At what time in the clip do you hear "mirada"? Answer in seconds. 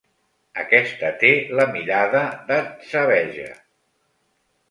1.75-2.23